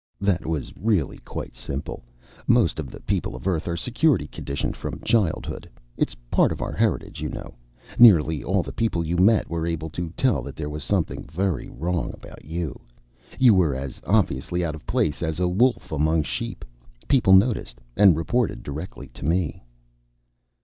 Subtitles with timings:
[0.19, 2.03] "That was really quite simple.
[2.47, 5.69] Most of the people of Earth are security conditioned from childhood.
[5.95, 7.53] It's part of our heritage, you know.
[7.99, 11.69] Nearly all the people you met were able to tell that there was something very
[11.69, 12.81] wrong about you.
[13.37, 16.65] You were as obviously out of place as a wolf among sheep.
[17.07, 19.61] People noticed, and reported directly to me."